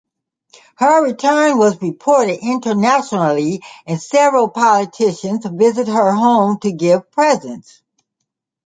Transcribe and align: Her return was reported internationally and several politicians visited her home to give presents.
Her 0.77 1.03
return 1.05 1.59
was 1.59 1.79
reported 1.79 2.39
internationally 2.43 3.61
and 3.85 4.01
several 4.01 4.49
politicians 4.49 5.45
visited 5.45 5.93
her 5.93 6.11
home 6.13 6.57
to 6.61 6.71
give 6.71 7.11
presents. 7.11 7.83